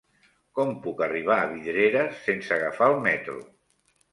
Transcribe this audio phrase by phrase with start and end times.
[0.59, 3.41] Com puc arribar a Vidreres sense agafar el metro?